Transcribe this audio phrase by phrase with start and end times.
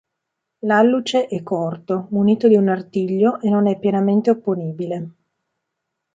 [0.61, 5.11] L'alluce è corto, munito di un artiglio e non è pienamente opponibile.